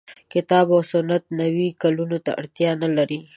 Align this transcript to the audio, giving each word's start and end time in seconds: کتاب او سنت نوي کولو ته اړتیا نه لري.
کتاب 0.33 0.67
او 0.75 0.79
سنت 0.91 1.23
نوي 1.39 1.67
کولو 1.81 2.17
ته 2.25 2.31
اړتیا 2.39 2.71
نه 2.83 2.89
لري. 2.97 3.21